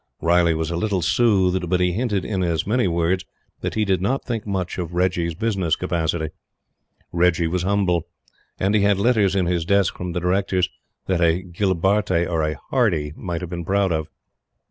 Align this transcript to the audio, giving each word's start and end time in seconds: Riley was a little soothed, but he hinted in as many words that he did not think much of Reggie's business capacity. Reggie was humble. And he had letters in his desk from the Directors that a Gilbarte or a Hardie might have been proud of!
Riley 0.19 0.55
was 0.55 0.71
a 0.71 0.75
little 0.75 1.03
soothed, 1.03 1.69
but 1.69 1.79
he 1.79 1.91
hinted 1.93 2.25
in 2.25 2.41
as 2.41 2.65
many 2.65 2.87
words 2.87 3.23
that 3.59 3.75
he 3.75 3.85
did 3.85 4.01
not 4.01 4.25
think 4.25 4.47
much 4.47 4.79
of 4.79 4.95
Reggie's 4.95 5.35
business 5.35 5.75
capacity. 5.75 6.29
Reggie 7.11 7.45
was 7.45 7.61
humble. 7.61 8.07
And 8.59 8.73
he 8.73 8.81
had 8.81 8.97
letters 8.97 9.35
in 9.35 9.45
his 9.45 9.63
desk 9.63 9.95
from 9.97 10.13
the 10.13 10.19
Directors 10.19 10.69
that 11.05 11.21
a 11.21 11.43
Gilbarte 11.43 12.25
or 12.27 12.41
a 12.41 12.55
Hardie 12.71 13.13
might 13.15 13.41
have 13.41 13.49
been 13.51 13.63
proud 13.63 13.91
of! 13.91 14.07